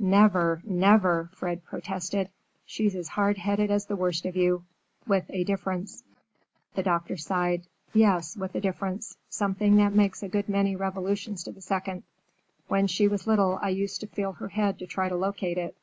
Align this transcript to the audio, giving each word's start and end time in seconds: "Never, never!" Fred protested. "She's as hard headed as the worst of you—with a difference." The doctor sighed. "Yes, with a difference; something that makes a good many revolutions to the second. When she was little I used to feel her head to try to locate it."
"Never, 0.00 0.60
never!" 0.64 1.30
Fred 1.32 1.64
protested. 1.64 2.28
"She's 2.64 2.96
as 2.96 3.06
hard 3.06 3.38
headed 3.38 3.70
as 3.70 3.86
the 3.86 3.94
worst 3.94 4.26
of 4.26 4.34
you—with 4.34 5.26
a 5.30 5.44
difference." 5.44 6.02
The 6.74 6.82
doctor 6.82 7.16
sighed. 7.16 7.68
"Yes, 7.94 8.36
with 8.36 8.56
a 8.56 8.60
difference; 8.60 9.16
something 9.30 9.76
that 9.76 9.94
makes 9.94 10.24
a 10.24 10.28
good 10.28 10.48
many 10.48 10.74
revolutions 10.74 11.44
to 11.44 11.52
the 11.52 11.60
second. 11.62 12.02
When 12.66 12.88
she 12.88 13.06
was 13.06 13.28
little 13.28 13.60
I 13.62 13.68
used 13.68 14.00
to 14.00 14.08
feel 14.08 14.32
her 14.32 14.48
head 14.48 14.80
to 14.80 14.88
try 14.88 15.08
to 15.08 15.14
locate 15.14 15.56
it." 15.56 15.76